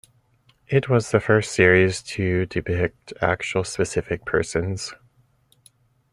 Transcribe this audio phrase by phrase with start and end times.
[0.67, 4.95] It was the first series to depict actual specific persons.